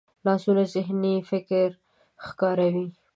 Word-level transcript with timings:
لاسونه 0.25 0.63
ذهني 0.73 1.15
فکر 1.29 1.67
ښکاروي 2.25 2.87